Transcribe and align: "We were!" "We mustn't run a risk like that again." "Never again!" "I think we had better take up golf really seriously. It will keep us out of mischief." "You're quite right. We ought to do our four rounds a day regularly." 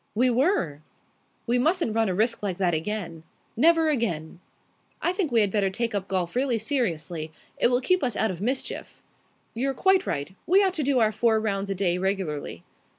"We 0.15 0.31
were!" 0.31 0.81
"We 1.45 1.59
mustn't 1.59 1.93
run 1.93 2.09
a 2.09 2.15
risk 2.15 2.41
like 2.41 2.57
that 2.57 2.73
again." 2.73 3.21
"Never 3.55 3.87
again!" 3.89 4.39
"I 4.99 5.11
think 5.13 5.31
we 5.31 5.41
had 5.41 5.51
better 5.51 5.69
take 5.69 5.93
up 5.93 6.07
golf 6.07 6.35
really 6.35 6.57
seriously. 6.57 7.31
It 7.59 7.67
will 7.67 7.81
keep 7.81 8.03
us 8.03 8.15
out 8.15 8.31
of 8.31 8.41
mischief." 8.41 8.99
"You're 9.53 9.75
quite 9.75 10.07
right. 10.07 10.33
We 10.47 10.63
ought 10.63 10.73
to 10.73 10.81
do 10.83 10.97
our 10.97 11.11
four 11.11 11.39
rounds 11.39 11.69
a 11.69 11.75
day 11.75 11.99
regularly." 11.99 12.63